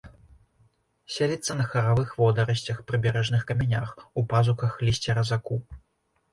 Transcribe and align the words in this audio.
Селіцца 1.15 1.57
на 1.59 1.65
харавых 1.73 2.15
водарасцях, 2.23 2.81
прыбярэжных 2.89 3.47
камянях, 3.53 3.95
у 4.19 4.27
пазухах 4.35 4.73
лісця 4.89 5.11
разаку. 5.23 5.55